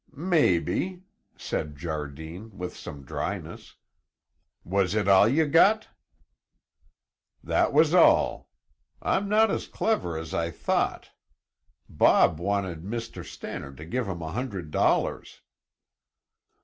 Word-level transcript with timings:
"Maybe!" 0.15 1.03
said 1.37 1.75
Jardine, 1.75 2.57
with 2.57 2.75
some 2.75 3.03
dryness. 3.03 3.75
"Was 4.63 4.95
it 4.95 5.07
all 5.07 5.27
ye 5.27 5.45
got?" 5.45 5.89
"That 7.43 7.71
was 7.71 7.93
all. 7.93 8.49
I'm 9.03 9.29
not 9.29 9.51
as 9.51 9.67
clever 9.67 10.17
as 10.17 10.33
I 10.33 10.49
thought. 10.49 11.11
Bob 11.87 12.39
wanted 12.39 12.81
Mr. 12.81 13.23
Stannard 13.23 13.77
to 13.77 13.85
give 13.85 14.07
him 14.07 14.23
a 14.23 14.31
hundred 14.31 14.71
dollars." 14.71 15.41